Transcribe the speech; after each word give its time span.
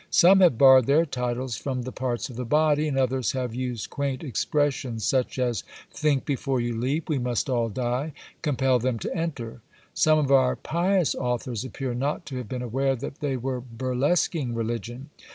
Some 0.09 0.39
have 0.39 0.57
borrowed 0.57 0.87
their 0.87 1.05
titles 1.05 1.57
from 1.57 1.83
the 1.83 1.91
parts 1.91 2.27
of 2.27 2.35
the 2.35 2.43
body; 2.43 2.87
and 2.87 2.97
others 2.97 3.33
have 3.33 3.53
used 3.53 3.91
quaint 3.91 4.23
expressions, 4.23 5.05
such 5.05 5.37
as 5.37 5.63
Think 5.91 6.25
before 6.25 6.59
you 6.59 6.75
leap 6.75 7.07
We 7.07 7.19
must 7.19 7.47
all 7.51 7.69
die 7.69 8.13
Compel 8.41 8.79
them 8.79 8.97
to 8.97 9.15
enter. 9.15 9.61
Some 9.93 10.17
of 10.17 10.31
our 10.31 10.55
pious 10.55 11.13
authors 11.13 11.63
appear 11.63 11.93
not 11.93 12.25
to 12.25 12.37
have 12.37 12.49
been 12.49 12.63
aware 12.63 12.95
that 12.95 13.19
they 13.19 13.37
were 13.37 13.61
burlesquing 13.61 14.55
religion. 14.55 15.11